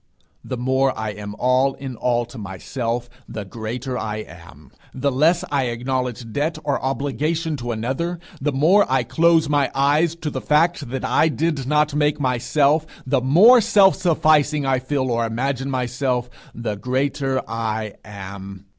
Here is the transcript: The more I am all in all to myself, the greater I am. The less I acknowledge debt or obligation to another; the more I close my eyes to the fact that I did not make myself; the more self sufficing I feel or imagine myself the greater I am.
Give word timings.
The 0.43 0.57
more 0.57 0.97
I 0.97 1.09
am 1.11 1.35
all 1.37 1.75
in 1.75 1.95
all 1.95 2.25
to 2.25 2.39
myself, 2.39 3.07
the 3.29 3.45
greater 3.45 3.99
I 3.99 4.25
am. 4.27 4.71
The 4.95 5.11
less 5.11 5.43
I 5.51 5.65
acknowledge 5.65 6.31
debt 6.33 6.57
or 6.63 6.83
obligation 6.83 7.55
to 7.57 7.71
another; 7.71 8.17
the 8.41 8.51
more 8.51 8.91
I 8.91 9.03
close 9.03 9.47
my 9.47 9.69
eyes 9.75 10.15
to 10.15 10.31
the 10.31 10.41
fact 10.41 10.89
that 10.89 11.05
I 11.05 11.27
did 11.27 11.67
not 11.67 11.93
make 11.93 12.19
myself; 12.19 12.87
the 13.05 13.21
more 13.21 13.61
self 13.61 13.95
sufficing 13.95 14.65
I 14.65 14.79
feel 14.79 15.11
or 15.11 15.23
imagine 15.23 15.69
myself 15.69 16.31
the 16.55 16.75
greater 16.77 17.43
I 17.47 17.93
am. 18.03 18.65